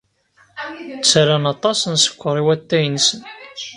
[0.99, 3.21] Ttarran aṭas n sskeṛ i watay-nsen.